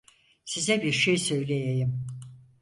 Size 0.45 0.83
bir 0.83 0.91
şey 0.91 1.17
söyleyeyim. 1.17 2.07